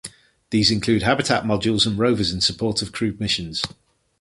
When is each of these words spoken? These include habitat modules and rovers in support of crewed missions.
These 0.49 0.71
include 0.71 1.03
habitat 1.03 1.43
modules 1.43 1.85
and 1.85 1.95
rovers 1.99 2.31
in 2.33 2.41
support 2.41 2.81
of 2.81 2.91
crewed 2.91 3.19
missions. 3.19 3.61